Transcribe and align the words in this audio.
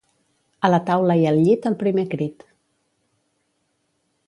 A 0.67 0.71
la 0.71 0.79
taula 0.87 1.17
i 1.25 1.27
al 1.33 1.37
llit 1.43 1.69
al 1.71 1.77
primer 1.85 2.07
crit 2.15 2.43